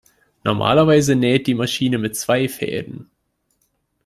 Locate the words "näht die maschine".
1.15-1.99